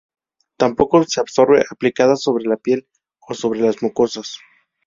Tampoco 0.57 1.03
se 1.03 1.19
absorbe 1.21 1.63
aplicada 1.69 2.15
sobre 2.15 2.45
la 2.45 2.57
piel 2.57 2.87
o 3.19 3.35
sobre 3.35 3.59
las 3.59 3.83
mucosas. 3.83 4.39